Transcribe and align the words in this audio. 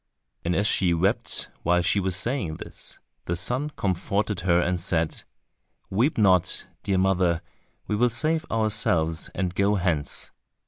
And 0.43 0.55
as 0.55 0.65
she 0.65 0.95
wept 0.95 1.51
while 1.61 1.83
she 1.83 1.99
was 1.99 2.15
saying 2.15 2.55
this, 2.57 2.97
the 3.25 3.35
son 3.35 3.69
comforted 3.75 4.39
her 4.39 4.59
and 4.59 4.79
said, 4.79 5.21
"Weep 5.91 6.17
not, 6.17 6.65
dear 6.81 6.97
mother, 6.97 7.43
we 7.85 7.95
will 7.95 8.09
save 8.09 8.43
ourselves, 8.49 9.29
and 9.35 9.53
go 9.53 9.75
hence." 9.75 10.31